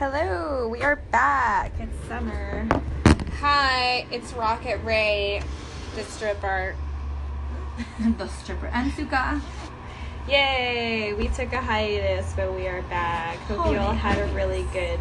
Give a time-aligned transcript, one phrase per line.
[0.00, 1.72] Hello, we are back.
[1.78, 2.66] It's summer.
[3.40, 5.42] Hi, it's Rocket Ray,
[5.94, 6.74] the stripper.
[8.16, 9.42] the stripper and Suka.
[10.26, 11.12] Yay!
[11.12, 13.36] We took a hiatus, but we are back.
[13.40, 15.00] Hope you all Holiday had a really good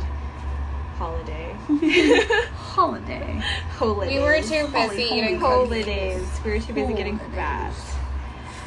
[0.97, 1.55] holiday.
[2.55, 3.41] Holiday.
[3.77, 4.13] Holidays.
[4.13, 6.27] We were too busy eating holidays.
[6.43, 7.73] We were too busy getting fat.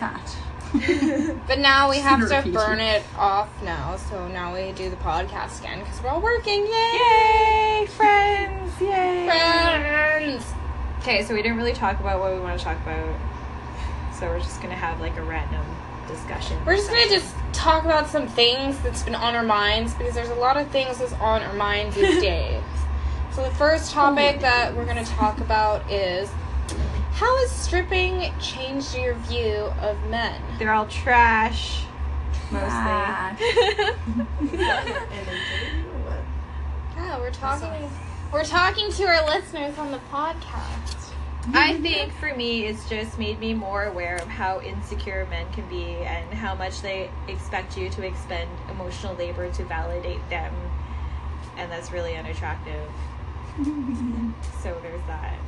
[0.01, 0.37] Fat.
[1.47, 5.61] But now we have to burn it off now, so now we do the podcast
[5.61, 6.65] again because we're all working.
[6.65, 7.81] Yay!
[7.81, 8.81] Yay, friends!
[8.81, 9.27] Yay!
[9.27, 10.45] Friends!
[11.01, 13.15] Okay, so we didn't really talk about what we want to talk about.
[14.19, 15.67] So we're just gonna have like a random
[16.09, 16.57] discussion.
[16.65, 20.31] We're just gonna just talk about some things that's been on our minds because there's
[20.31, 22.63] a lot of things that's on our minds these days.
[23.33, 26.31] So the first topic that we're gonna talk about is
[27.23, 30.43] how has stripping changed your view of men?
[30.59, 31.85] They're all trash.
[32.51, 32.69] Mostly.
[32.69, 33.41] Trash.
[36.97, 37.91] Yeah, we're talking.
[38.33, 41.11] We're talking to our listeners on the podcast.
[41.53, 45.69] I think for me, it's just made me more aware of how insecure men can
[45.69, 50.55] be and how much they expect you to expend emotional labor to validate them.
[51.57, 52.91] And that's really unattractive.
[54.63, 55.39] So there's that.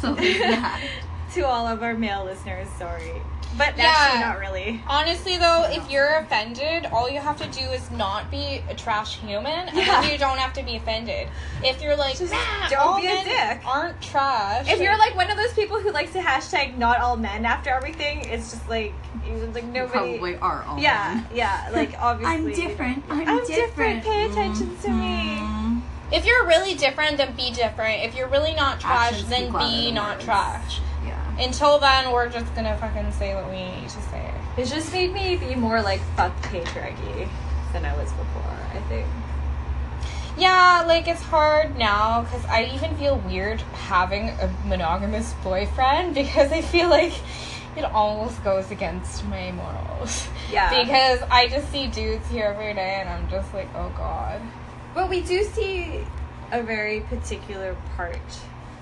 [0.00, 0.82] so there's that.
[1.34, 3.12] to all of our male listeners, sorry.
[3.58, 3.84] But Yeah.
[3.94, 4.82] actually, not really.
[4.88, 9.18] Honestly, though, if you're offended, all you have to do is not be a trash
[9.18, 10.00] human, and Yeah.
[10.00, 11.28] then you don't have to be offended.
[11.62, 14.70] If you're like, Just nah, don't all be a dick." aren't trash.
[14.70, 17.68] If you're like one of those people who likes to hashtag not all men after
[17.68, 18.94] everything, it's just like,
[19.26, 19.88] you like nobody.
[20.18, 20.78] Probably are all.
[20.78, 21.26] Yeah, men.
[21.34, 21.76] yeah, Yeah.
[21.76, 22.34] like obviously.
[22.34, 23.04] I'm different.
[23.10, 24.02] I'm, I'm different.
[24.02, 25.38] Pay attention to me.
[25.40, 25.80] Mm.
[26.10, 28.02] if you're really different, then be different.
[28.02, 30.24] If you're really not trash, Actions then be not words.
[30.24, 30.80] trash.
[31.38, 34.32] Until then, we're just gonna fucking say what we need to say.
[34.56, 37.28] It just made me be more like fuck patriarchy
[37.72, 38.58] than I was before.
[38.72, 39.06] I think.
[40.36, 46.52] Yeah, like it's hard now because I even feel weird having a monogamous boyfriend because
[46.52, 47.12] I feel like
[47.76, 50.28] it almost goes against my morals.
[50.50, 50.84] Yeah.
[50.84, 54.40] Because I just see dudes here every day and I'm just like, oh god.
[54.94, 56.04] But we do see
[56.50, 58.18] a very particular part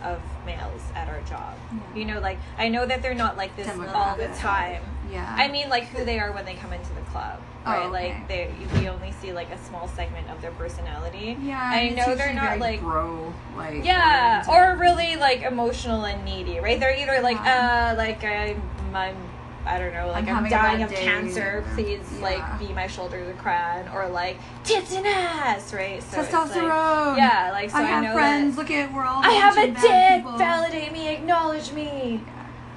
[0.03, 1.55] of males at our job.
[1.73, 1.79] Yeah.
[1.99, 4.83] You know, like I know that they're not like this all the time.
[5.11, 5.35] Yeah.
[5.37, 7.83] I mean, like who they are when they come into the club, Oh, right?
[7.87, 7.91] okay.
[7.91, 8.51] Like they,
[8.81, 11.37] we only see like a small segment of their personality.
[11.43, 11.61] Yeah.
[11.61, 13.85] I know they're not like bro like.
[13.85, 14.79] Yeah, oriented.
[14.79, 16.79] or really like emotional and needy, right?
[16.79, 17.91] They're either like, Yeah.
[17.93, 18.63] uh, like I'm,
[18.95, 19.17] I'm,
[19.67, 21.65] I don't know, like I'm I'm, dying of day, cancer.
[21.75, 22.23] Please, yeah.
[22.23, 26.03] like, be my shoulder to cry on, or like tits and ass, right?
[26.03, 27.17] So it's, like- Testosterone.
[27.19, 28.57] yeah, like so I I, have know friends.
[28.57, 29.23] that Look at we're all.
[29.23, 30.25] I have a bunch of bad dick.
[30.25, 30.39] people.
[30.39, 32.23] Validate me, acknowledge me.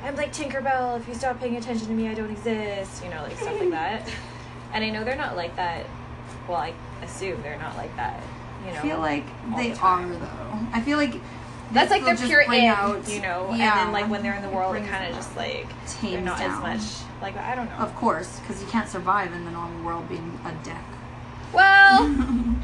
[0.04, 1.00] I'm like Tinkerbell.
[1.00, 3.04] If you stop paying attention to me, I don't exist.
[3.04, 4.10] You know, like stuff like that.
[4.74, 5.86] And I know they're not like that.
[6.48, 6.74] Well, I
[7.04, 8.24] assume they're not like that.
[8.66, 10.60] You know, I feel like they are though.
[10.74, 11.22] I feel like
[11.74, 13.48] That's like they'll pure bring out- you know.
[13.54, 13.80] Yeah.
[13.80, 16.12] And then like when they're in the world, it brings kind of just like they're
[16.12, 16.52] tames not down.
[16.52, 17.04] as much.
[17.22, 17.76] Like I don't know.
[17.78, 20.76] Of course, because you can't survive in the normal world being a dick.
[21.54, 22.04] Well,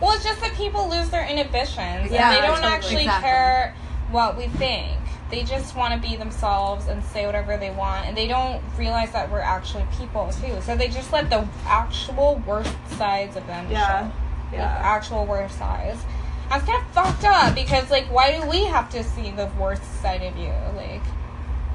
[0.00, 2.72] Well, it's just that people lose their inhibitions Yeah, and they don't totally.
[2.72, 3.28] actually Exactly.
[3.28, 3.74] care
[4.10, 4.96] what we think.
[5.30, 9.12] They just want to be themselves and say whatever they want, and they don't realize
[9.12, 10.58] that we're actually people too.
[10.62, 13.86] So they just let the actual worst sides of them Yeah.
[14.00, 14.04] show.
[14.06, 14.12] Like,
[14.54, 14.80] yeah.
[14.82, 16.00] actual worst sides.
[16.50, 19.84] That's kind of fucked up because, like, why do we have to see the worst
[20.02, 20.52] side of you?
[20.76, 21.02] Like,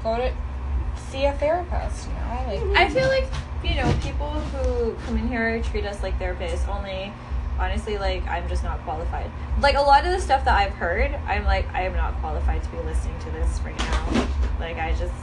[0.02, 0.32] go to
[1.10, 2.44] see a therapist, you know?
[2.46, 3.24] Like, I feel like
[3.64, 7.12] you know people who come in here treat us like therapists only.
[7.58, 9.30] Honestly, like I'm just not qualified.
[9.60, 12.62] Like a lot of the stuff that I've heard, I'm like I am not qualified
[12.62, 14.28] to be listening to this right now.
[14.60, 15.14] Like I just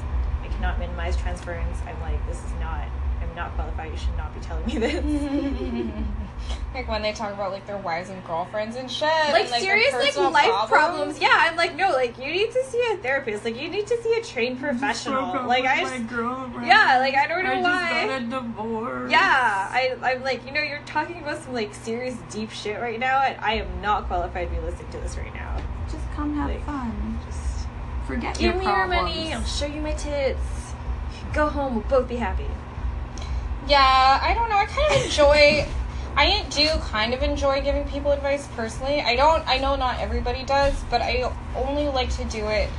[0.41, 1.77] I cannot minimize transference.
[1.85, 2.87] I'm like this is not.
[3.33, 3.91] I'm not qualified.
[3.91, 5.93] You should not be telling me this.
[6.75, 9.07] like when they talk about like their wives and girlfriends and shit.
[9.07, 11.19] like and, their serious like life problems.
[11.19, 13.43] Yeah, I'm like no, like you need to see a therapist.
[13.43, 15.47] Like you need to see a trained professional.
[15.47, 15.93] Like I just
[16.63, 18.07] yeah, like I don't know I why.
[18.07, 19.11] just got a divorce.
[19.11, 22.99] Yeah, I, I'm like, you know, you're talking about some like serious deep shit right
[22.99, 25.57] now, and I am not qualified to be listening to this right now.
[25.91, 27.19] Just come have Like, fun.
[27.25, 27.67] Just
[28.05, 30.39] Forget give your me your money, I'll show you my tits.
[31.33, 32.45] Go home, we'll both be happy.
[33.67, 34.57] Yeah, I don't know.
[34.57, 35.65] I kind of enjoy.
[36.15, 39.01] I do kind of enjoy giving people advice personally.
[39.01, 39.47] I don't.
[39.47, 42.69] I know not everybody does, but I only like to do it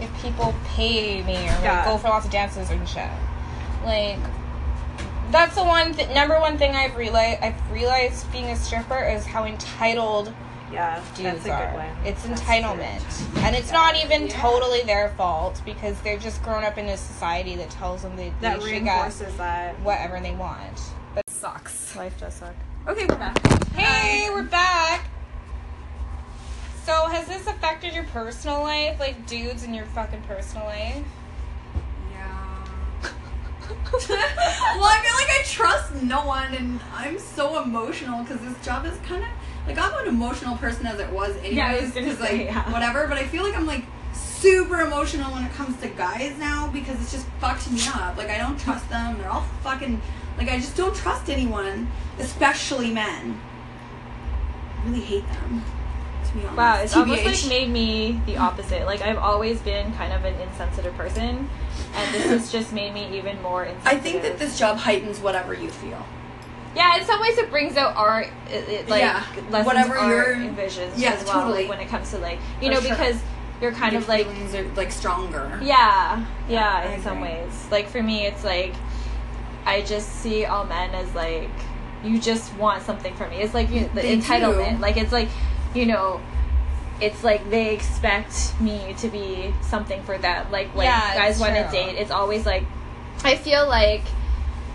[0.00, 1.84] if people pay me or like, Yeah.
[1.84, 3.08] go for lots of dances and shit.
[3.84, 4.18] Like
[5.30, 7.42] that's the one th- number one thing I've realized.
[7.42, 10.32] I've realized being a stripper is how entitled
[10.72, 11.00] Yeah,
[11.46, 11.66] a are.
[11.66, 11.96] good one.
[12.06, 13.42] It's That's entitlement, true.
[13.42, 14.40] and it's not even Yeah.
[14.40, 18.32] totally their fault because they're just grown up in a society that tells them they,
[18.40, 19.78] That they should get reinforces that.
[19.80, 20.80] whatever they want.
[21.14, 21.94] But it sucks.
[21.96, 22.54] Life does suck.
[22.88, 23.46] Okay, we're back.
[23.74, 25.08] Hey, um, we're back.
[26.84, 28.98] So, has this affected your personal life?
[29.00, 31.04] Like dudes in your fucking personal life?
[32.12, 32.64] Yeah.
[33.02, 38.84] well, I feel like I trust no one, and I'm so emotional because this job
[38.86, 39.28] is kind of
[39.66, 41.54] like I'm an emotional person as it was anyways.
[41.54, 42.72] Yeah, I was say, like yeah.
[42.72, 43.06] whatever.
[43.08, 47.00] But I feel like I'm like super emotional when it comes to guys now because
[47.00, 48.16] it's just fucked me up.
[48.16, 49.18] Like I don't trust them.
[49.18, 50.00] They're all fucking
[50.38, 53.40] like I just don't trust anyone, especially men.
[54.78, 55.64] I really hate them.
[56.26, 56.56] To be honest.
[56.56, 58.84] Wow, it's almost like made me the opposite.
[58.84, 61.48] Like I've always been kind of an insensitive person,
[61.94, 63.98] and this has just made me even more insensitive.
[63.98, 66.04] I think that this job heightens whatever you feel.
[66.76, 68.30] Yeah, in some ways it brings out our it,
[68.68, 71.40] it, like Yeah, lessons whatever our your- visions yeah, as well.
[71.42, 71.62] totally.
[71.62, 72.90] Like when it comes to like you For know sure.
[72.90, 73.20] because
[73.62, 75.58] you're kind Your of like feelings are like stronger.
[75.62, 77.66] yeah yeah I in some ways.
[77.70, 78.74] Like for me, it's like
[79.64, 81.50] I just see all men as like
[82.04, 83.36] you just want something from me.
[83.38, 84.76] It's like you, the They entitlement.
[84.76, 84.82] do.
[84.82, 85.28] Like it's like
[85.74, 86.20] you know.
[86.98, 90.50] It's like they expect me to be something for them.
[90.50, 92.64] Like when Yeah, guys want to date, it's always like
[93.22, 94.00] I feel like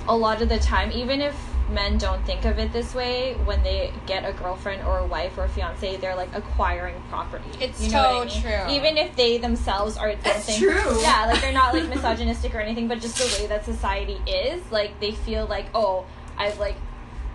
[0.07, 1.35] a lot of the time, even if
[1.71, 5.37] men don't think of it this way, when they get a girlfriend or a wife
[5.37, 7.49] or a fiance, they're like acquiring property.
[7.59, 8.65] It's you know what I so mean?
[8.67, 8.73] true.
[8.75, 11.01] Even if they themselves are don't That's think, true.
[11.01, 14.61] Yeah, like they're not like misogynistic or anything, but just the way that society is,
[14.71, 16.05] like they feel like, oh,
[16.37, 16.75] I've like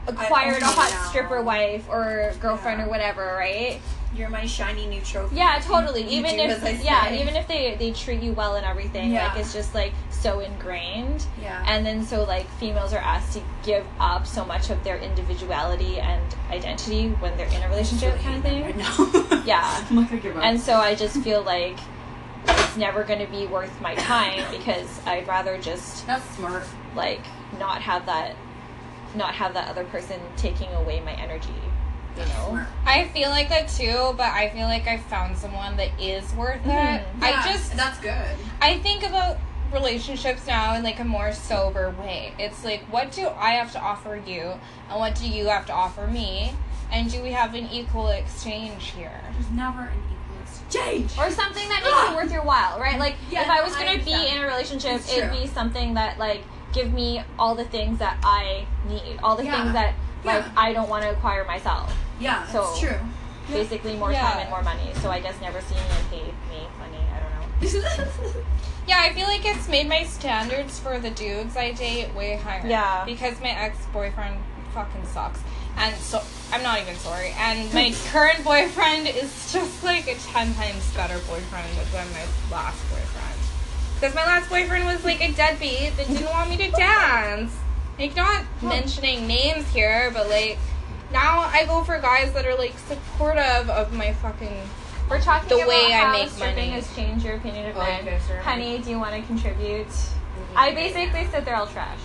[0.06, 1.02] acquired a hot now.
[1.08, 2.86] stripper wife or girlfriend Yeah.
[2.86, 3.80] or whatever, right?
[4.14, 5.36] You're my shiny new trophy.
[5.36, 6.04] Yeah, totally.
[6.04, 9.28] Even if yeah, even if they they treat you well and everything, Yeah.
[9.28, 9.92] like it's just like
[10.26, 11.24] so ingrained.
[11.40, 11.64] Yeah.
[11.68, 16.00] And then so like females are asked to give up so much of their individuality
[16.00, 18.62] and identity when they're in a relationship kind of thing.
[18.64, 19.42] Right now.
[19.46, 19.84] Yeah.
[19.88, 20.42] I'm not give up.
[20.42, 21.78] And so I just feel like
[22.48, 26.64] it's never going to be worth my time because I'd rather just that's smart.
[26.96, 27.20] like
[27.60, 28.34] not have that
[29.14, 31.54] not have that other person taking away my energy,
[32.18, 32.66] you know.
[32.84, 36.66] I feel like that too, but I feel like I found someone that is worth
[36.66, 36.68] it.
[36.68, 37.22] Mhm.
[37.22, 38.36] I just that's good.
[38.60, 39.38] I think about
[39.72, 42.32] relationships now in like a more sober way.
[42.38, 44.54] It's like what do I have to offer you
[44.90, 46.52] and what do you have to offer me?
[46.92, 49.20] And do we have an equal exchange here?
[49.32, 51.12] There's never an equal exchange.
[51.18, 52.98] Or something that makes it worth your while, right?
[52.98, 56.42] Like Yeah, if I was gonna be in a relationship, it'd be something that like
[56.72, 59.60] give me all the things that I need, all the Yeah.
[59.62, 60.52] things that like Yeah.
[60.56, 61.92] I don't want to acquire myself.
[62.18, 62.98] Yeah, that's So- true.
[63.48, 64.28] Basically, more Yeah.
[64.28, 64.90] time and more money.
[65.00, 66.98] So I guess never see me and pay me money.
[67.14, 68.42] I don't know.
[68.86, 72.66] Yeah, I feel like it's made my standards for the dudes I date way higher.
[72.66, 73.04] Yeah.
[73.04, 74.36] Because my ex boyfriend
[74.72, 75.40] fucking sucks.
[75.76, 76.22] And so
[76.52, 77.34] I'm not even sorry.
[77.38, 82.82] And my current boyfriend is just like a ten times better boyfriend than my last
[82.88, 83.40] boyfriend.
[83.94, 87.52] Because my last boyfriend was like a deadbeat that didn't want me to dance.
[87.98, 90.58] Like not mentioning names here, but like
[91.12, 94.60] now I go for guys that are like supportive of my fucking
[95.08, 96.70] We're talking The about way I make stripping money.
[96.70, 98.00] has changed your opinion of men.
[98.08, 98.18] okay.
[98.42, 99.86] Honey, do you want to contribute?
[99.86, 100.58] Mm-hmm.
[100.58, 101.98] I basically said they're all trash.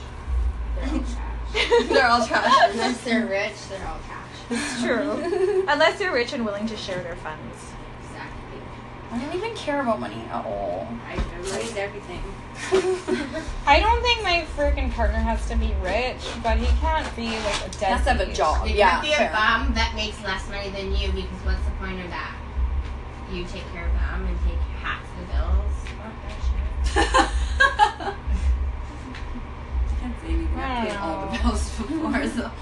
[0.80, 1.28] They're all trash.
[1.90, 2.70] They're all trash.
[2.72, 4.28] Unless they're rich, they're all trash.
[4.50, 5.66] It's true.
[5.68, 7.58] Unless you're rich and willing to share their funds.
[8.06, 8.60] Exactly.
[9.12, 10.88] I don't even care about money at all.
[11.10, 11.16] I
[11.58, 12.22] raised everything.
[13.68, 17.58] I don't think my freaking partner has to be rich, but he can't be like
[17.66, 17.82] a deadbeat.
[17.82, 18.66] Has to have a job.
[18.68, 21.72] It yeah, could be a bum that makes less money than you because what's the
[21.72, 22.34] point of that?
[23.32, 25.74] You take care of them and take half the bills.
[25.98, 26.40] Fuck that
[26.86, 28.16] shit.
[30.02, 30.60] can't say anything.
[30.60, 32.52] I I paid don't all the bills before, so.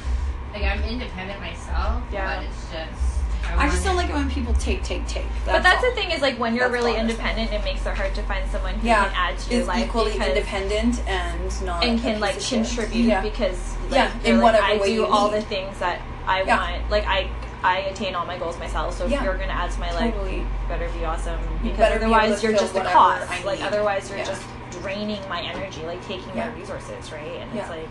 [0.53, 2.37] Like I'm independent myself, Yeah.
[2.39, 3.19] but it's just.
[3.55, 5.25] I just don't wanna- like it when people take, take, take.
[5.45, 5.89] but that's all.
[5.91, 8.49] the thing is like when you're That's really independent, it makes it hard to find
[8.49, 11.99] someone who Yeah, can add to your Is life equally because, independent and not and
[11.99, 13.21] a can piece like contribute Yeah.
[13.21, 15.37] because like, Yeah, you're in like, whatever I way do you all need.
[15.37, 16.57] the things that I Yeah.
[16.71, 16.89] want.
[16.89, 17.29] Like I
[17.63, 18.97] I attain all my goals myself.
[18.97, 19.23] So if Yeah.
[19.23, 20.45] you're gonna add to my life, Totally.
[20.67, 21.39] better be awesome.
[21.61, 23.29] Because better otherwise to you're just a whatever cost.
[23.31, 23.65] I Like need.
[23.65, 24.25] otherwise you're Yeah.
[24.25, 26.49] just draining my energy, like taking Yeah.
[26.49, 27.21] my resources, right?
[27.41, 27.61] And Yeah.
[27.61, 27.89] it's like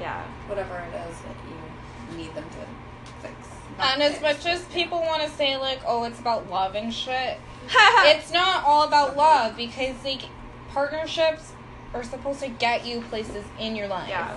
[0.00, 0.20] yeah.
[0.48, 3.34] Whatever it is that you need them to fix.
[3.78, 7.38] And as much as people want to say like, oh, it's about love and shit,
[8.04, 10.22] it's not all about love because like
[10.72, 11.52] partnerships
[11.94, 14.08] are supposed to get you places in your life.
[14.08, 14.30] Yeah.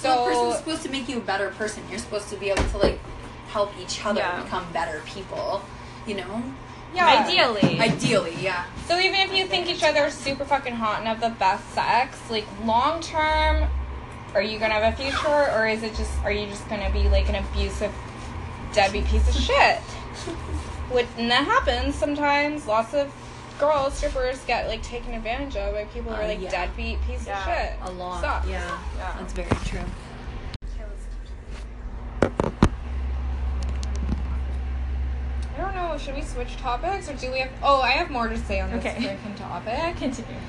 [0.00, 1.82] So, a person's So supposed to make you a better person.
[1.90, 2.98] You're supposed to be able to like
[3.52, 4.42] help each other Yeah.
[4.42, 5.62] become better people.
[6.06, 6.42] You know,
[6.94, 7.78] yeah, Ideally.
[7.80, 8.64] ideally, yeah.
[8.88, 11.64] So even if you think each other is super fucking hot and have the best
[11.74, 13.68] sex, like long term,
[14.34, 17.08] are you gonna have a future, or is it just are you just gonna be
[17.08, 17.92] like an abusive,
[18.72, 19.78] deadbeat piece of shit?
[20.90, 22.66] Which and that happens sometimes.
[22.66, 23.12] Lots of
[23.60, 26.50] girls strippers get like taken advantage of by people who Uh, are like yeah.
[26.50, 27.38] deadbeat piece Yeah.
[27.38, 27.72] of shit.
[27.82, 28.20] A lot.
[28.20, 28.48] Sucks.
[28.48, 28.78] Yeah.
[28.98, 29.12] yeah.
[29.18, 29.84] That's very true.
[35.54, 35.98] I don't know know.
[35.98, 37.50] Should we switch topics or do we have?
[37.62, 39.02] Oh, I have more to say on this Okay.
[39.02, 39.96] freaking topic.
[39.96, 40.40] Continue.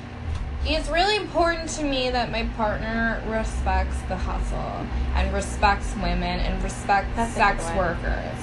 [0.66, 6.62] It's really important to me that my partner respects the hustle and respects women and
[6.64, 8.38] respects That's sex workers.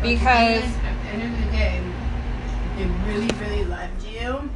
[0.00, 1.80] Because at the end of the day,
[2.64, 4.48] if they really, really loved you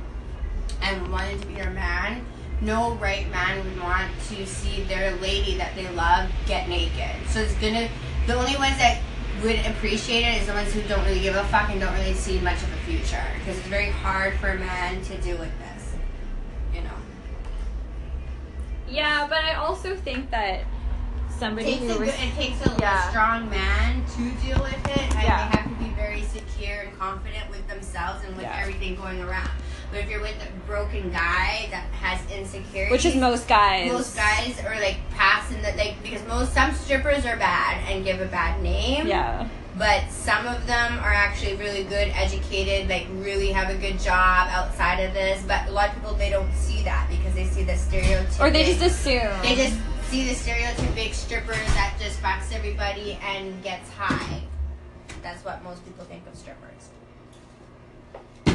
[0.83, 2.25] and wanted to be your man,
[2.61, 7.17] no right man would want to see their lady that they love get naked.
[7.29, 7.89] So it's gonna.
[8.27, 9.01] The only ones that
[9.43, 12.15] would appreciate it is the ones who don't really give a fuck and don't really
[12.15, 15.53] see much of a future because it's very hard for a man to deal with
[15.59, 15.95] this.
[16.75, 16.91] You know.
[18.89, 20.65] Yeah, but I also think that
[21.39, 23.11] somebody It takes, a who good, res- it takes a, a Yeah.
[23.11, 25.49] strong man to deal with it, and Yeah.
[25.51, 28.59] they have to be very secure and confident with themselves and with Yeah.
[28.61, 29.51] everything going around.
[29.97, 33.91] But if you're with a broken guy that has insecurities, which is most guys.
[33.91, 38.21] most guys are like passing that like because most some strippers are bad and give
[38.21, 39.07] a bad name.
[39.07, 39.49] Yeah.
[39.79, 44.49] But some of them are actually really good, educated, like really have a good job
[44.51, 45.43] outside of this.
[45.49, 48.51] But a lot of people they don't see that because they see the stereotype, Or
[48.51, 49.33] they just assume.
[49.41, 49.79] They just
[50.11, 54.43] see the stereotypic stripper that just fucks everybody and gets high.
[55.23, 56.91] That's what most people think of strippers.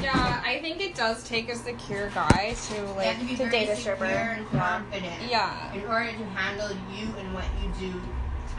[0.03, 3.49] Yeah, uh, I think it does take a secure guy to You like to to
[3.49, 4.05] date a stripper.
[4.05, 4.59] and Yeah.
[4.59, 5.21] confident.
[5.29, 5.73] yeah.
[5.73, 8.01] In order to handle you and what you do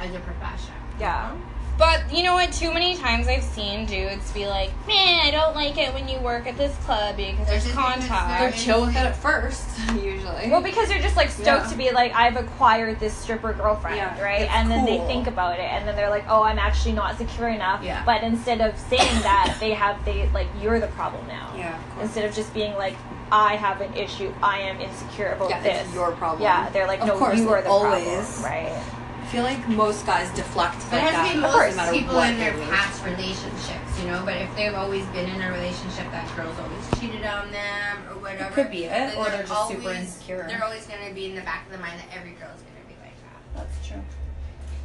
[0.01, 0.75] as a profession.
[0.99, 1.33] Yeah.
[1.33, 1.37] Uh-huh.
[1.83, 2.53] But you know what?
[2.53, 6.17] Too many times I've seen dudes be like, "Man, I don't like it when you
[6.21, 9.67] work at this club because There's there's contact." They're chill with it at first,
[10.01, 10.49] usually.
[10.49, 11.71] Well, because they're just like stoked Yeah.
[11.71, 14.43] to be like, I've acquired this stripper girlfriend, Yeah, right?
[14.43, 17.19] it's And then they think about it, and then they're like, oh, I'm actually not
[17.19, 17.83] secure enough.
[17.83, 18.05] Yeah.
[18.05, 21.53] But instead of saying that, they have they like you're the problem now.
[21.57, 22.03] yeah, of.
[22.03, 22.95] Instead of just being like,
[23.33, 25.85] I have an issue, I am insecure about Yeah, this.
[25.87, 26.43] it's your problem.
[26.43, 28.05] Yeah, they're like, Of no, course, you are the always.
[28.05, 28.83] problem, right?
[29.23, 31.33] I feel like most guys deflect But like it has that.
[31.33, 34.23] to be of course, most no people in their past relationships, you know.
[34.25, 38.19] But if they've always been in a relationship that girls always cheated on them or
[38.21, 40.45] whatever, could be it, or they're just super insecure.
[40.49, 42.77] They're always going to be in the back of the mind that every girl's going
[42.83, 43.41] to be like that.
[43.57, 44.03] That's true.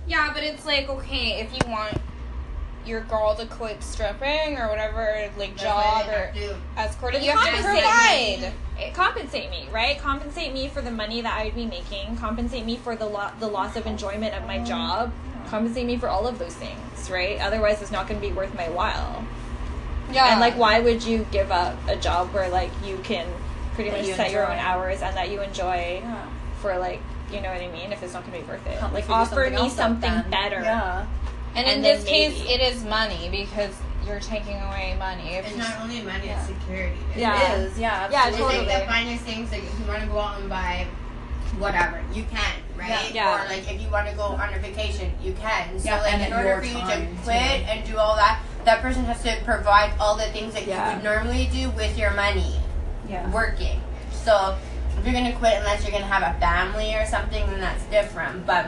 [0.07, 1.97] Yeah, but it's like okay, if you want
[2.87, 7.31] your girl to quit stripping or whatever, like That's job or have to- escorting, you
[7.31, 8.53] have to Compensate provide.
[8.79, 9.97] It compensate me, right?
[9.99, 12.15] Compensate me for the money that I'd be making.
[12.17, 15.11] Compensate me for the lo- the loss of enjoyment of my job.
[15.49, 17.39] Compensate me for all of those things, right?
[17.41, 19.23] Otherwise, it's not going to be worth my while.
[20.11, 23.27] Yeah, And like, why would you give up a job where like you can
[23.73, 26.25] pretty That much you set your own hours and that you enjoy Yeah.
[26.61, 27.01] for like,
[27.31, 27.91] you know what I mean?
[27.91, 29.73] If it's not going to be worth it, Help me like offer something me else
[29.75, 30.61] something better.
[30.61, 31.05] Yeah.
[31.57, 33.73] And, And in then this case, it is money because
[34.05, 35.29] you're taking away money.
[35.35, 36.37] If It's not only money, Yeah.
[36.37, 36.95] it's security.
[37.15, 37.53] Yeah.
[37.53, 37.79] It is.
[37.79, 38.07] Yeah.
[38.11, 38.57] Yeah, absolutely.
[38.57, 38.85] It's like Totally.
[38.85, 39.51] the finest things.
[39.51, 40.85] Like if you want to go out and buy
[41.57, 43.11] whatever, you can, right?
[43.11, 43.33] Yeah.
[43.43, 45.79] Or like if you want to go on a vacation, you can.
[45.79, 47.71] So Yeah, like and in order for you to quit too.
[47.71, 50.89] and do all that, that person has to provide all the things that Yeah.
[50.89, 52.59] you would normally do with your money
[53.09, 53.27] Yeah.
[53.31, 53.81] working.
[54.11, 54.55] So
[54.97, 58.45] if you're gonna quit unless you're gonna have a family or something, then that's different.
[58.45, 58.67] But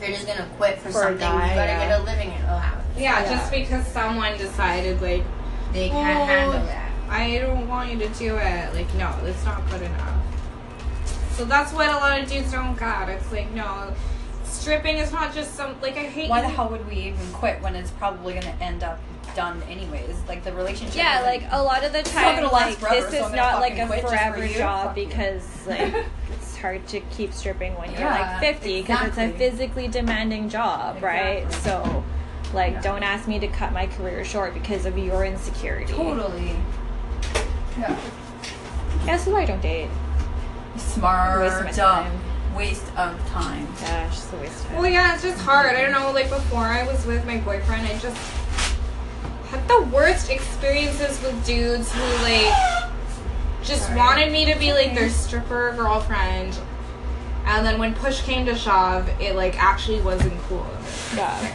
[0.00, 1.88] if you're just gonna quit for, For something, guy, you gotta yeah.
[1.88, 2.84] get a living allowance.
[2.96, 3.30] yeah, Yeah.
[3.36, 5.22] just because someone decided like
[5.72, 6.90] They can't Oh, handle that.
[7.10, 8.74] I don't want you to do it.
[8.74, 10.14] Like, no, that's not good enough.
[11.32, 13.08] So that's what a lot of dudes don't got.
[13.08, 13.92] It's like, no,
[14.44, 16.28] stripping is not just some like I hate.
[16.30, 18.98] Why the hell would we even quit when it's probably going to end up
[19.36, 20.16] done anyways?
[20.26, 20.96] Like the relationship.
[20.96, 23.86] Yeah, like a lot of the time, like forever, this is I'm not like a
[23.86, 26.08] quit for forever job because like it's
[26.58, 31.02] hard to keep stripping when you're Yeah, like 50 because it's a physically demanding job,
[31.02, 31.50] right?
[31.52, 32.04] So,
[32.52, 32.80] like, Yeah.
[32.82, 35.92] don't ask me to cut my career short because of your insecurity.
[35.92, 36.56] totally.
[37.78, 37.96] Yeah.
[39.06, 39.88] Guess who I don't date?
[40.76, 41.40] Smart.
[41.40, 42.12] Waste of time.
[42.56, 43.66] Waste of time.
[43.80, 44.76] Gosh, it's a waste of time.
[44.78, 45.74] Well, yeah, it's just hard.
[45.76, 46.10] I don't know.
[46.12, 48.16] Like before I was with my boyfriend, I just
[49.50, 52.52] had the worst experiences with dudes who like
[53.68, 53.98] just Sorry.
[53.98, 56.58] wanted me to be like their stripper girlfriend,
[57.44, 60.66] and then when push came to shove, it like actually wasn't cool.
[61.14, 61.54] Yeah.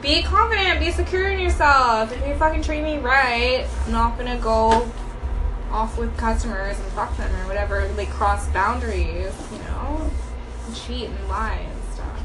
[0.00, 2.12] Be confident, be secure in yourself.
[2.12, 4.90] If you fucking treat me right, I'm not gonna go
[5.70, 10.10] off with customers and fuck them or whatever, like cross boundaries, you know?
[10.66, 12.22] And cheat and lie and stuff.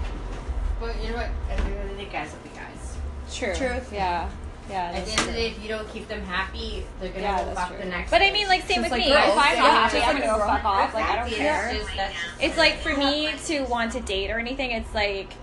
[0.79, 1.29] But you know what?
[1.49, 2.97] At the end of the day, guys will be guys.
[3.33, 3.55] True.
[3.55, 3.91] Truth.
[3.93, 4.29] Yeah.
[4.69, 4.91] Yeah.
[4.93, 7.43] At the end of the day, if you don't keep them happy, they're gonna Yeah,
[7.43, 7.77] go fuck true.
[7.79, 8.11] the next.
[8.11, 9.09] But I mean, like, same with like me.
[9.09, 9.29] girls.
[9.33, 10.93] If I'm Yeah, not happy, I'm gonna go fuck grown- off.
[10.93, 11.53] Like, I don't care.
[11.71, 15.33] That's just, that's It's like for me to want to date or anything, it's like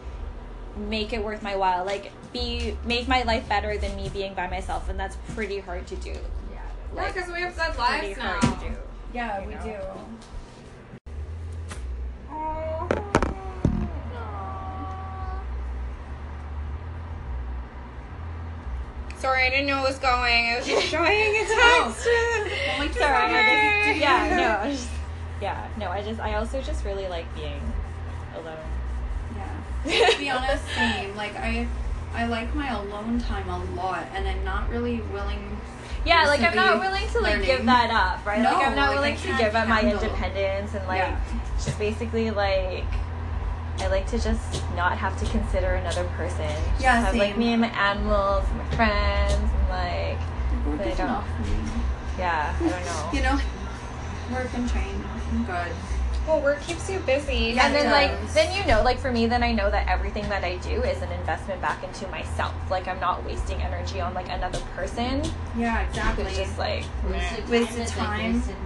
[0.77, 1.85] make it worth my while.
[1.85, 5.87] Like be make my life better than me being by myself, and that's pretty hard
[5.89, 6.11] to do.
[6.11, 6.59] Yeah,
[6.95, 8.39] Like, because we have said Pretty lives now.
[8.41, 8.77] to do.
[9.13, 9.63] Yeah, You we know.
[9.63, 9.77] do.
[19.19, 20.47] Sorry, I didn't know it was going.
[20.53, 22.07] I was just showing a text.
[22.07, 24.89] Oh, like, Sorry, I yeah, no, I just,
[25.41, 27.61] yeah, no, I just, I also just really like being
[28.37, 28.57] alone.
[29.35, 30.11] Yeah.
[30.13, 31.17] to be honest, same.
[31.17, 31.67] Like I,
[32.15, 35.59] I like my alone time a lot, and I'm not really willing.
[36.05, 37.47] Yeah, like I'm not willing to like learning.
[37.47, 38.41] give that up, right?
[38.41, 41.21] No, like I'm not like, willing to give up my independence and like Yeah.
[41.57, 42.85] just basically like
[43.81, 46.49] I like to just not have to consider another person.
[46.73, 50.19] Just Yeah, have like me and my animals, and my friends, and like
[50.67, 51.57] Work But I is don't- enough me.
[52.19, 53.11] yeah, I don't know.
[53.13, 53.41] You know,
[54.37, 55.05] work and train.
[55.33, 55.73] I'm good.
[56.27, 57.53] well, work keeps you busy.
[57.55, 59.87] Yeah, and it then like then you know like for me then I know that
[59.89, 62.53] everything that I do is an investment back into myself.
[62.71, 65.23] Like I'm not wasting energy on like another person.
[65.57, 66.25] Yeah, exactly.
[66.25, 68.35] It's just like Wasted Wasted is like time.
[68.35, 68.57] wasted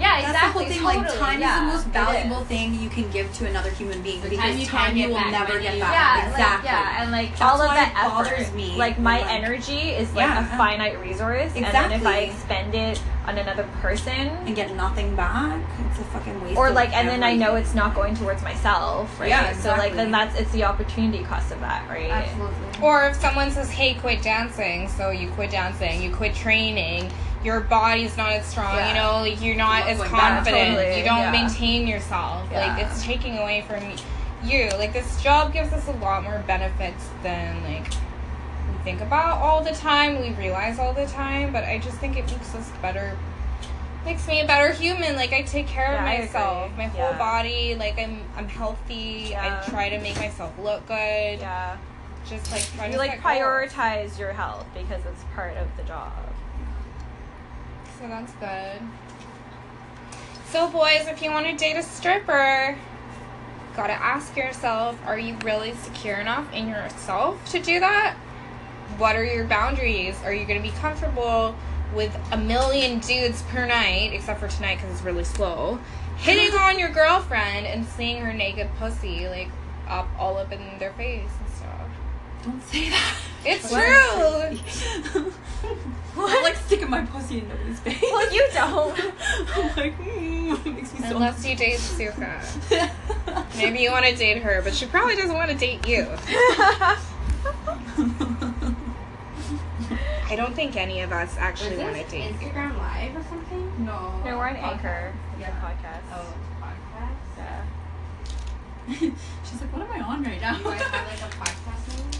[0.00, 0.22] money.
[0.22, 0.82] yeah, That's the whole thing.
[0.82, 4.30] like time is the most valuable thing you can give to another human being The
[4.30, 5.92] because time you time can't you will back, never money get back.
[5.92, 6.44] Yeah, exactly.
[6.44, 9.90] like, yeah, and like That's all of that it bothers me like my like- energy
[9.90, 10.54] is like Yeah.
[10.54, 12.24] a finite resource, and then if I Exactly.
[12.26, 15.60] expend it on another person, and get nothing back.
[15.90, 16.56] It's a fucking waste.
[16.56, 19.28] or of like, and then I know it's not going towards myself, right?
[19.28, 22.10] Yeah, So like, then that's it's the opportunity cost of that, right?
[22.10, 22.56] Absolutely.
[22.82, 27.10] Or if someone says, "Hey, quit dancing," so you quit dancing, you quit training,
[27.44, 28.88] your body's not as strong, Yeah.
[28.88, 30.76] you know, like you're not as Going confident.
[30.76, 31.32] Totally, you don't yeah.
[31.32, 32.46] maintain yourself.
[32.50, 32.74] Yeah.
[32.74, 33.82] Like it's taking away from
[34.44, 34.68] you.
[34.78, 39.62] Like this job gives us a lot more benefits than like we think about all
[39.64, 43.16] the time, we realize all the time, but I just think it makes us better
[44.04, 45.14] makes me a better human.
[45.16, 47.74] Like I take care of myself, my whole body.
[47.74, 49.36] Like I'm, I'm healthy.
[49.36, 51.40] I try to make myself look good.
[51.40, 51.76] Yeah,
[52.26, 53.38] Just like you to like set goals.
[53.72, 56.12] prioritize your health because it's part of the job.
[58.00, 58.80] So that's good.
[60.46, 62.78] So, boys, if you want to date a stripper,
[63.76, 68.16] gotta ask yourself are you really secure enough in yourself to do that?
[68.96, 70.16] What are your boundaries?
[70.24, 71.54] Are you gonna be comfortable
[71.94, 75.78] with a million dudes per night, except for tonight because it's really slow,
[76.16, 79.48] hitting on your girlfriend and seeing her naked pussy, like,
[79.88, 81.88] up all up in their face and stuff?
[82.44, 83.14] Don't say that.
[83.44, 84.56] It's What?
[85.12, 85.32] true!
[86.22, 88.02] I'm like sticking my pussy in nobody's face.
[88.02, 88.98] Well, you don't.
[89.56, 91.16] I'm like, mm, it makes me so.
[91.16, 92.42] Unless you date Suka.
[93.56, 96.06] Maybe you want to date her, but she probably doesn't want to date you.
[100.28, 102.48] I don't think any of us actually want to this date you.
[102.48, 103.84] Instagram Live or something?
[103.84, 104.20] no.
[104.24, 105.12] no, we're an anchor.
[105.38, 105.48] Yeah.
[105.48, 106.02] Yeah, podcast.
[106.12, 107.38] Oh, podcast?
[107.38, 109.10] Yeah.
[109.44, 110.56] She's like, what am I on right now?
[110.58, 112.10] You guys have like a podcast name?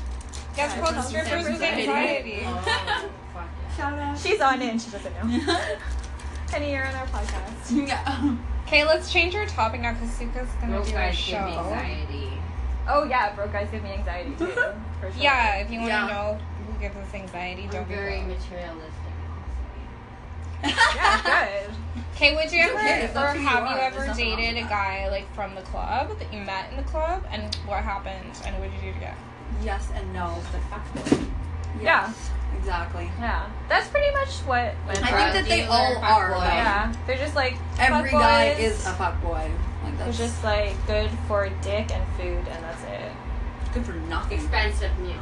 [0.56, 2.34] Yeah, it's called Yeah, Strippers with Anxiety.
[2.34, 2.42] Anxiety.
[2.46, 3.76] Oh, fuck yeah.
[3.76, 4.18] Shout out.
[4.18, 5.56] She's on it and she doesn't know.
[6.48, 7.86] Penny, you're on our podcast.
[7.88, 8.36] yeah.
[8.66, 11.52] Okay, let's change our topic now because Suka's gonna Broke do a guys give me
[11.52, 11.58] show.
[11.58, 12.28] anxiety.
[12.88, 14.46] Oh yeah, broke guys give me anxiety too.
[14.46, 15.12] For sure.
[15.18, 16.06] Yeah, if you want to Yeah.
[16.08, 18.38] know who gives us anxiety, We're don't be very broke.
[18.38, 18.94] materialistic.
[20.62, 21.22] Yeah,
[21.64, 21.74] good.
[22.14, 24.36] Okay, would you ever, okay, or that's who you have you ever There's nothing wrong
[24.38, 27.82] dated a guy like from the club that you met in the club, and what
[27.82, 29.14] happened, and what did you do to get?
[29.62, 30.38] Yes and no.
[30.52, 31.26] The fuckboy.
[31.82, 32.12] Yeah.
[32.58, 33.10] Exactly.
[33.18, 34.74] Yeah, that's pretty much what.
[34.86, 36.30] I think that they all are.
[36.30, 36.36] though.
[36.44, 38.62] Yeah, they're just like Every fuck guy boys.
[38.64, 39.50] is a fuck boy.
[39.82, 43.12] Like They're just like good for dick and food, and that's it.
[43.72, 44.40] good for nothing.
[44.40, 45.16] Expensive meals.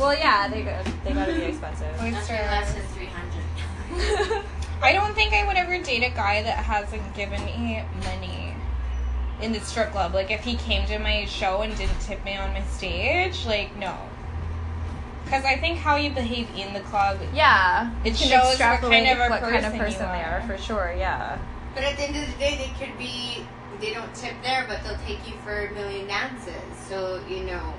[0.00, 1.94] Well, yeah, they go, they gotta be expensive.
[2.02, 2.32] Oyster.
[2.32, 2.82] Less than
[3.92, 4.44] 300.
[4.82, 8.47] I don't think I would ever date a guy that hasn't given me money
[9.40, 10.14] in the strip club.
[10.14, 13.76] Like if he came to my show and didn't tip me on my stage, like
[13.76, 13.96] no.
[15.24, 19.06] Because I think how you behave in the club, yeah, it can shows what kind
[19.08, 20.46] of a what kind of person person you they are are.
[20.46, 20.94] for sure.
[20.96, 21.38] Yeah.
[21.74, 23.44] But at the end of the day, they could be,
[23.78, 26.54] they don't tip there, but they'll take you for a million dances.
[26.88, 27.74] So, you know.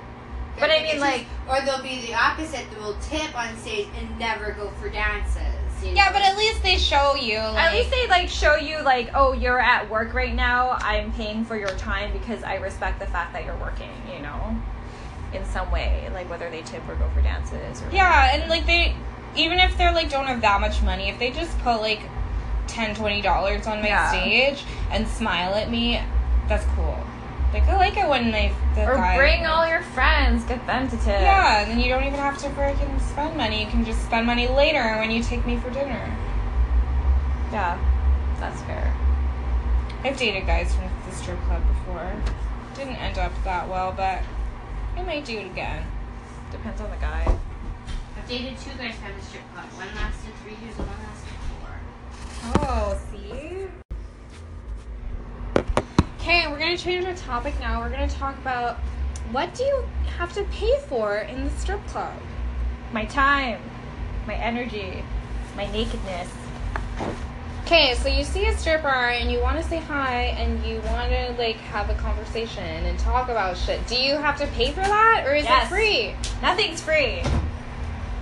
[0.59, 2.65] But I mean, it's like- Or they'll be the opposite.
[2.71, 5.41] They will tip on stage and never go for dances.
[5.83, 7.37] Yeah, but at least they show you.
[7.39, 10.77] Like, At least they like show you like, oh, you're at work right now.
[10.81, 13.91] I'm paying for your time because I respect the fact that you're working.
[14.13, 14.55] You know,
[15.33, 17.81] in some way, like whether they tip or go for dances.
[17.81, 18.95] Or Yeah, and like they,
[19.35, 22.01] even if they're like don't have that much money, if they just put like
[22.67, 24.09] 10 dollars on my Yeah.
[24.09, 26.01] stage and smile at me,
[26.47, 26.98] that's cool.
[27.53, 30.87] Like I like it when they the Or guy, bring all your friends, get them
[30.87, 31.07] to tip.
[31.21, 33.63] Yeah, and then you don't even have to freaking spend money.
[33.63, 36.15] You can just spend money later when you take me for dinner.
[37.51, 37.79] Yeah,
[38.39, 38.95] that's fair.
[40.03, 42.13] I've dated guys from the strip club before.
[42.75, 44.21] Didn't end up that well, but
[44.95, 45.83] I might do it again.
[46.51, 47.25] Depends on the guy.
[48.15, 49.65] I've dated two guys from the strip club.
[49.65, 51.73] One lasted three years and one lasted four.
[52.69, 53.58] Oh, see?
[56.29, 57.79] Okay, we're gonna change our topic now.
[57.81, 58.77] We're gonna talk about
[59.31, 59.83] what do you
[60.19, 62.13] have to pay for in the strip club?
[62.93, 63.59] My time.
[64.27, 65.03] my energy,
[65.55, 66.29] my nakedness.
[67.65, 71.09] Okay, so you see a stripper and you want to say hi and you want
[71.09, 73.87] to like have a conversation and talk about shit.
[73.87, 75.65] Do you have to pay for that or is Yes.
[75.65, 76.15] it free?
[76.43, 77.23] Nothing's free.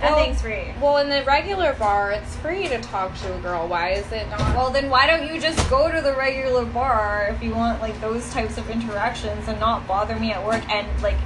[0.00, 0.72] Well- Nothing's free.
[0.80, 3.66] Well, in the regular bar, it's free to talk to a girl.
[3.66, 4.40] Why is it not?
[4.56, 8.00] Well, then why don't you just go to the regular bar if you want like
[8.00, 11.16] those types of interactions and not bother me at work and like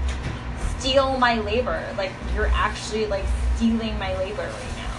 [0.78, 1.84] steal my labor?
[1.98, 3.24] Like you're actually like
[3.56, 4.94] stealing my labor right now.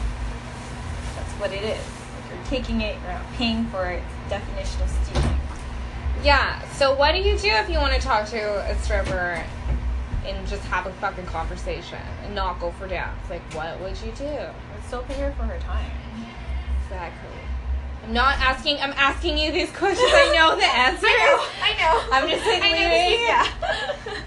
[1.15, 1.83] That's what it is.
[1.83, 4.03] Like you're taking it, you're not paying for it.
[4.29, 5.39] Definition of stealing.
[6.23, 6.61] yeah.
[6.73, 9.43] So what do you do if you want to talk to a stripper
[10.25, 13.17] and just have a fucking conversation and not go for dance?
[13.29, 14.25] Like, what would you do?
[14.25, 15.91] I'd still pay her for her time.
[16.85, 17.29] Exactly.
[18.05, 18.79] I'm not asking.
[18.81, 20.09] I'm asking you these questions.
[20.11, 21.07] I know the answer.
[21.07, 22.15] I know.
[22.15, 23.19] I'm just like I know, leaving.
[23.27, 23.47] Yeah.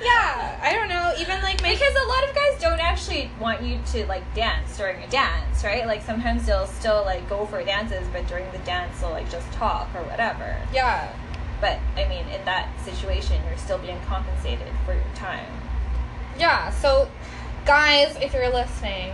[0.02, 0.60] Yeah.
[0.62, 1.12] I don't know.
[1.18, 4.78] Even like my Because a lot of guys don't actually want you to like dance
[4.78, 5.86] during a dance, right?
[5.86, 9.50] Like sometimes they'll still like go for dances, but during the dance they'll like just
[9.52, 10.56] talk or whatever.
[10.72, 11.12] yeah.
[11.60, 15.46] But I mean, in that situation, you're still being compensated for your time.
[16.38, 17.08] Yeah, so
[17.64, 19.12] guys, if you're listening,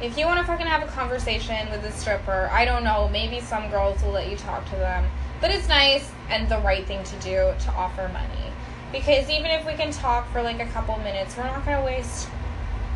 [0.00, 3.40] if you want to fucking have a conversation with a stripper, I don't know, maybe
[3.40, 5.04] some girls will let you talk to them.
[5.40, 8.52] But it's nice and the right thing to do to offer money.
[8.92, 11.84] Because even if we can talk for like a couple minutes, we're not going to
[11.84, 12.28] waste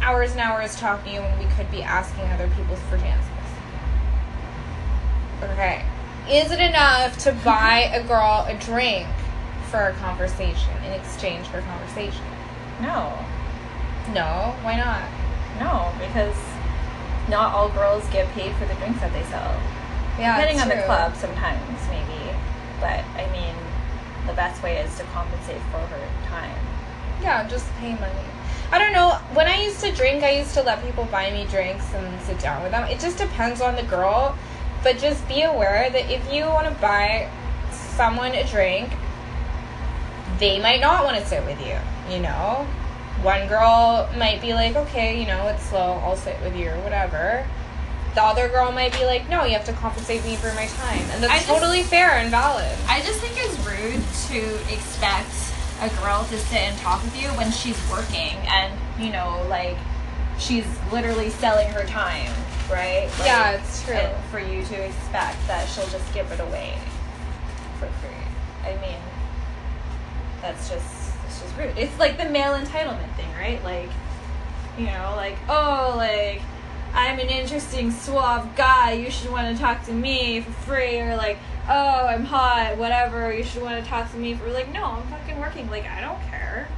[0.00, 3.31] hours and hours talking to you when we could be asking other people for dances.
[5.42, 5.85] Okay.
[6.31, 9.09] Is it enough to buy a girl a drink
[9.70, 12.22] for a conversation in exchange for conversation?
[12.81, 13.18] No,
[14.14, 15.03] No, why not?
[15.59, 16.37] no, because
[17.29, 19.61] not all girls get paid for the drinks that they sell.
[20.19, 22.33] Yeah, Depending on the club, sometimes maybe.
[22.81, 23.55] But I mean,
[24.27, 26.57] the best way is to compensate for her time.
[27.23, 28.27] Yeah, just pay money.
[28.71, 29.19] I don't know.
[29.33, 32.38] When I used to drink, I used to let people buy me drinks and sit
[32.38, 32.85] down with them.
[32.88, 34.37] It just depends on the girl.
[34.83, 37.29] But just be aware that if you want to buy
[37.71, 38.92] someone a drink,
[40.38, 41.77] they might not want to sit with you,
[42.12, 42.66] you know?
[43.22, 46.79] One girl might be like, okay, you know, it's slow, I'll sit with you or
[46.81, 47.46] whatever.
[48.14, 51.00] The other girl might be like, no, you have to compensate me for my time.
[51.12, 52.70] And that's just- totally fair and valid.
[52.88, 55.31] I just think it's rude to expect
[55.83, 59.76] a girl to sit and talk with you when she's working and, you know, like
[60.38, 62.33] she's literally selling her time,
[62.70, 63.09] right?
[63.18, 63.98] Like, Yeah, it's true.
[64.31, 66.74] For you to expect that she'll just give it away
[67.79, 68.11] for free.
[68.64, 68.98] I mean,
[70.40, 70.96] that's just
[71.47, 71.79] it's rude.
[71.79, 73.63] It's like the male entitlement thing, right?
[73.65, 73.91] Like,
[74.79, 76.43] you know, like, oh, like
[76.95, 78.93] I'm an interesting, suave guy.
[78.93, 83.33] You should want to talk to me for free, or like, oh, I'm hot, whatever.
[83.33, 85.69] You should want to talk to me for like, no, I'm fucking working.
[85.71, 86.69] Like, I don't care.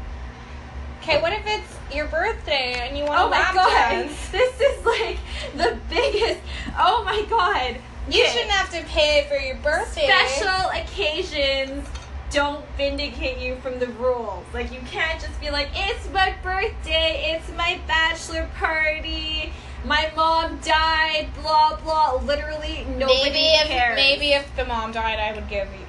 [1.02, 4.28] Okay, what if it's your birthday and you want Oh to my lap god, dance?
[4.30, 5.18] this is like
[5.56, 6.40] the biggest.
[6.78, 7.76] Oh my god,
[8.10, 10.06] You shouldn't have to pay for your birthday.
[10.06, 11.88] special occasions
[12.30, 14.44] don't vindicate you from the rules.
[14.52, 19.52] Like you can't just be like, it's my birthday, it's my bachelor party,
[19.84, 22.16] my mom died, blah blah.
[22.24, 23.96] Literally nobody maybe if cares.
[23.96, 25.86] maybe if the mom died, I would give you.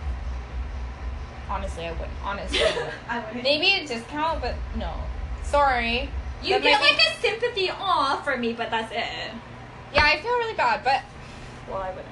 [1.50, 2.10] Honestly, I wouldn't.
[2.24, 2.60] Honestly,
[3.10, 3.44] I wouldn't.
[3.44, 4.94] Maybe a discount, but no.
[5.44, 6.10] Sorry.
[6.44, 9.32] you that get might be- like a sympathy aw for me, but that's it.
[9.94, 11.02] Yeah, I feel really bad, but
[11.68, 12.06] Well, I wouldn't.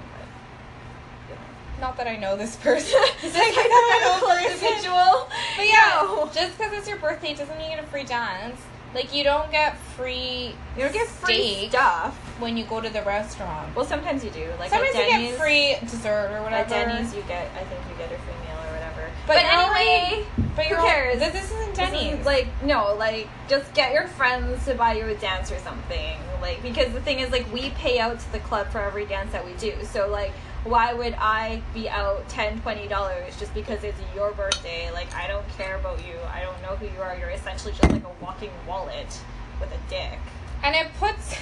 [1.80, 1.88] But, you know.
[1.88, 3.00] not that I know this person.
[3.24, 5.30] Is Like, this I know an this individual?
[5.58, 6.30] But yeah, No.
[6.34, 8.60] just because it's your birthday doesn't mean you get a free dance.
[8.96, 12.16] Like you don't get free You don't get free stuff.
[12.40, 13.76] when you go to the restaurant.
[13.76, 14.50] Well, sometimes you do.
[14.60, 16.56] Like Sometimes at you Denny's, get free dessert or whatever.
[16.63, 17.52] At Denny's, you get.
[17.56, 19.12] I think you get a free meal or whatever.
[19.28, 21.20] But But, anyway, But who cares?
[21.20, 22.13] This, this isn't this Denny's.
[22.13, 26.18] isn't, like no, like just get your friends to buy you a dance or something.
[26.42, 29.34] Like because the thing is, like we pay out to the club for every dance
[29.34, 29.74] that we do.
[29.84, 30.32] So like,
[30.68, 34.92] why would I be out 10 20 dollars just because it's your birthday?
[34.92, 36.16] Like I don't care about you.
[36.34, 37.16] I don't know who you are.
[37.18, 39.20] You're essentially just like a walking wallet
[39.60, 40.20] with a dick.
[40.64, 41.36] and it puts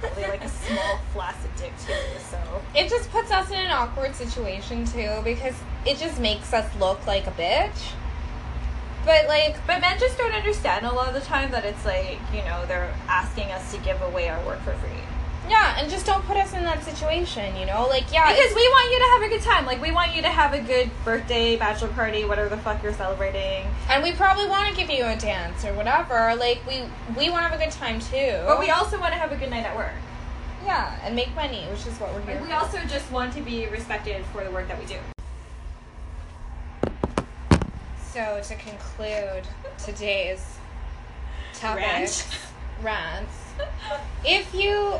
[0.00, 1.92] Probably like a small flaccid dick too.
[2.30, 2.38] So.
[2.74, 7.06] it just puts us in an awkward situation too because it just makes us look
[7.06, 7.92] like a bitch.
[9.04, 12.18] But like But men just don't understand a lot of the time that it's like,
[12.32, 15.00] you know, they're asking us to give away our work for free.
[15.48, 17.86] Yeah, and just don't put us in that situation, you know?
[17.88, 19.66] Like yeah, Because we want you to have a good time.
[19.66, 22.92] Like, we want you to have a good birthday, bachelor party, whatever the fuck you're
[22.94, 23.66] celebrating.
[23.88, 26.34] and we probably want to give you a dance or whatever.
[26.36, 26.82] Like we
[27.16, 28.42] we want to have a good time too.
[28.46, 29.94] But we also want to have a good night at work.
[30.64, 32.34] yeah, and make money, which is what we're here.
[32.34, 32.54] Like, we for.
[32.56, 34.96] also just want to be respected for the work that we do.
[38.12, 39.46] So to conclude
[39.84, 40.42] today's
[41.52, 42.26] topic, Rant.
[42.82, 43.32] rants.
[44.24, 44.94] If you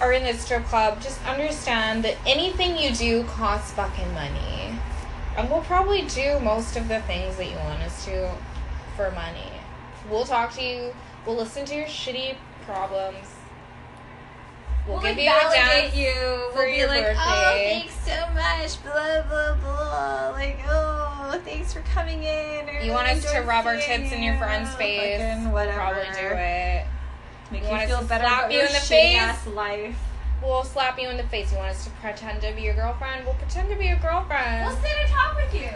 [0.00, 4.78] are in this strip club, just understand that anything you do costs fucking money.
[5.36, 8.32] And we'll probably do most of the things that you want us to
[8.96, 9.52] for money.
[10.10, 10.92] We'll talk to you,
[11.26, 12.36] we'll listen to your shitty
[12.66, 13.16] problems.
[14.86, 15.94] We'll, We'll, give like, you a dance.
[15.94, 16.50] you.
[16.52, 20.30] for We'll be your like, oh, thanks so much, blah blah blah.
[20.30, 22.66] Like, oh, thanks for coming in.
[22.82, 25.20] You want us to rub our tits in your friend's face?
[25.20, 25.76] Fucking whatever.
[25.76, 26.86] Probably do it.
[27.50, 29.18] Make You you, feel better slap about you your in the shitty face?
[29.18, 29.98] ass life.
[30.42, 31.50] We'll slap you in the face.
[31.52, 33.24] You want us to pretend to be your girlfriend?
[33.26, 34.66] We'll pretend to be your girlfriend.
[34.66, 35.70] We'll sit and talk with you.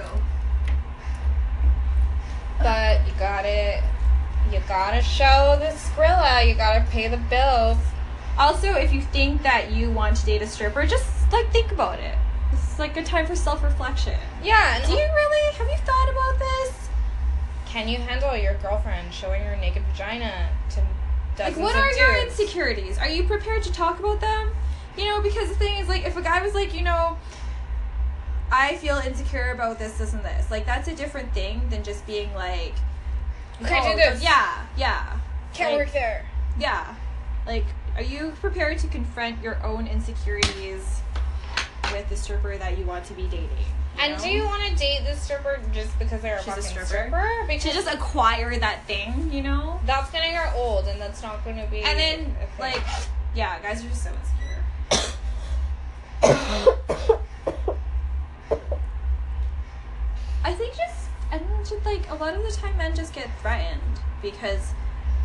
[2.58, 3.82] But you got it.
[4.52, 6.46] you gotta show the Skrilla.
[6.48, 7.78] You gotta pay the bills.
[8.38, 11.98] Also, if you think that you want to date a stripper, just like think about
[11.98, 12.14] it.
[12.50, 14.18] This is like a time for self-reflection.
[14.42, 14.84] Yeah.
[14.86, 16.70] Do you really have you thought about this?
[17.66, 20.80] can you handle your girlfriend showing her naked vagina to
[21.38, 22.38] Like, what are your dudes?
[22.38, 22.98] insecurities?
[22.98, 24.50] Are you prepared to talk about them?
[24.96, 27.16] You know, because the thing is, like, if a guy was like, you know,
[28.52, 32.06] I feel insecure about this, this, and this, like, that's a different thing than just
[32.06, 32.74] being like,
[33.60, 34.22] can't oh, do this.
[34.22, 35.18] Yeah, yeah,
[35.52, 36.26] Can't like, work there.
[36.58, 36.94] yeah.
[37.46, 37.64] Like,
[37.96, 41.00] are you prepared to confront your own insecurities
[41.92, 43.48] with the stripper that you want to be dating?
[43.98, 46.86] And do you want to date this stripper just because they're a She's a stripper?
[46.86, 47.28] stripper?
[47.46, 49.80] Because to just acquire that thing, you know?
[49.86, 51.80] that's gonna get old, and that's not gonna be.
[51.82, 52.36] And then, thing.
[52.58, 52.82] like,
[53.34, 55.12] yeah, guys are just so insecure.
[60.44, 63.14] I think just, I don't know, just like a lot of the time men just
[63.14, 63.80] get threatened
[64.20, 64.72] because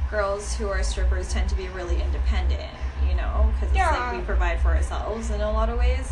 [0.10, 2.71] girls who are strippers tend to be really independent,
[3.08, 3.49] you know?
[3.53, 3.91] Because it's Yeah.
[4.10, 6.12] like we provide for ourselves in a lot of ways.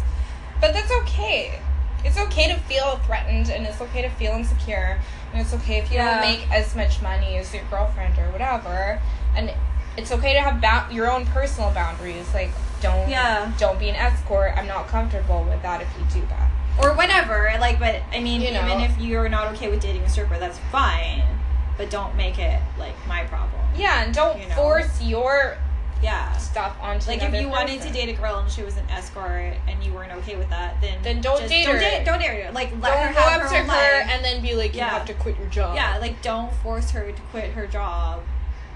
[0.59, 1.59] But that's okay.
[2.07, 4.99] It's okay to feel threatened and it's okay to feel insecure.
[5.33, 6.21] And it's okay if you Yeah.
[6.21, 8.99] don't make as much money as your girlfriend or whatever.
[9.35, 9.53] And
[9.97, 12.33] it's okay to have ba- your own personal boundaries.
[12.33, 13.51] Like don't Yeah.
[13.57, 14.53] don't be an escort.
[14.55, 16.49] I'm not comfortable with that if you do that.
[16.79, 18.63] Or whatever, like, but I mean, You know.
[18.65, 21.23] even if you're not okay with dating a stripper, that's fine.
[21.75, 23.61] But don't make it like my problem.
[23.75, 24.55] Yeah, and don't You know.
[24.55, 25.57] force your
[26.01, 26.31] Yeah.
[26.37, 29.55] stuff onto Like if you wanted to date a girl and she was an escort
[29.67, 31.79] and you weren't okay with that, then Then don't just date don't her.
[31.81, 32.51] Date, don't date her.
[32.51, 34.07] Like let don't her go have up her to her life.
[34.11, 34.89] and then be like, you Yeah.
[34.89, 35.75] have to quit your job.
[35.75, 38.21] yeah, like don't force her to quit her job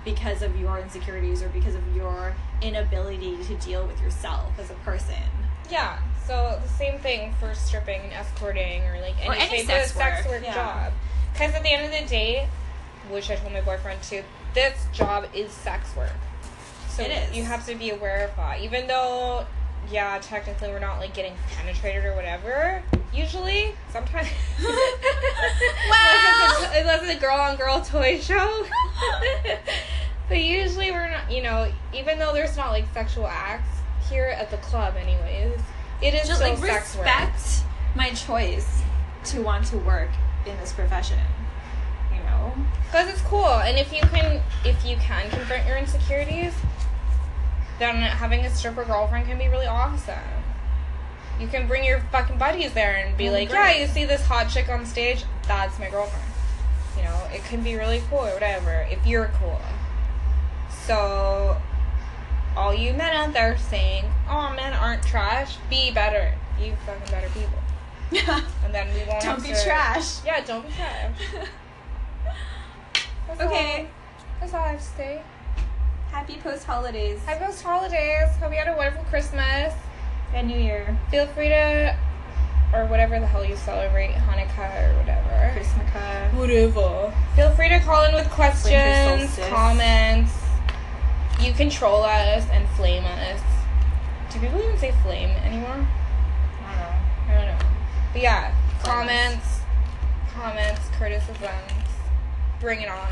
[0.03, 4.75] because of your insecurities or because of your inability to deal with yourself as a
[4.75, 5.15] person.
[5.69, 5.99] Yeah.
[6.25, 10.25] So the same thing for stripping and escorting or like any, Or any sex work,
[10.27, 10.53] work yeah.
[10.55, 10.93] job.
[11.33, 12.47] Because at the end of the day,
[13.09, 16.11] which I told my boyfriend too, this job is sex work.
[16.95, 17.37] So It is.
[17.37, 18.59] you have to be aware of that.
[18.61, 19.45] Even though,
[19.89, 22.83] yeah, technically we're not like getting penetrated or whatever.
[23.13, 24.27] Usually, sometimes.
[24.59, 28.65] unless, it's a, unless it's a girl on girl toy show.
[30.29, 31.31] but usually we're not.
[31.31, 33.69] You know, even though there's not like sexual acts
[34.09, 35.59] here at the club, anyways,
[36.01, 37.05] it is Just like sex work.
[37.05, 37.63] respect
[37.95, 38.81] my choice
[39.25, 40.09] to want to work
[40.45, 41.19] in this profession.
[42.13, 42.53] You know?
[42.85, 46.53] Because it's cool, and if you can, if you can confront your insecurities,
[47.81, 50.15] then having a stripper girlfriend can be really awesome.
[51.39, 53.75] You can bring your fucking buddies there and be Oh, like, great.
[53.77, 55.25] "Yeah, you see this hot chick on stage?
[55.47, 56.25] That's my girlfriend."
[56.95, 59.59] You know, it can be really cool or whatever if you're cool.
[60.85, 61.59] So,
[62.55, 66.33] all you men out there saying, "Oh, men aren't trash," be better.
[66.59, 67.57] Be fucking better people,
[68.11, 68.41] Yeah.
[68.65, 69.23] and then we won't.
[69.23, 70.23] Don't be to- trash.
[70.23, 71.11] Yeah, don't be trash.
[73.27, 73.79] That's okay.
[73.79, 73.85] all.
[74.41, 75.21] That's all I have to say.
[76.11, 78.27] Happy post holidays Happy post holidays.
[78.39, 79.73] Hope you had a wonderful Christmas.
[80.33, 80.97] and New Year.
[81.09, 81.95] Feel free to,
[82.73, 85.51] or whatever the hell you celebrate, Hanukkah or whatever.
[85.53, 86.33] Christmas.
[86.33, 87.13] Whatever.
[87.35, 90.31] Feel free to call in with questions, comments.
[91.41, 93.41] You control us and flame us.
[94.31, 95.85] Do people even say flame anymore?
[96.65, 97.33] I don't know.
[97.33, 97.65] I don't know.
[98.13, 99.59] But yeah, comments,
[100.33, 101.49] comments, criticisms.
[102.59, 103.07] Bring it on.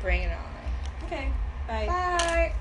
[0.00, 1.06] Bring it on.
[1.06, 1.28] Okay.
[1.66, 1.86] Bye.
[1.86, 2.52] Bye.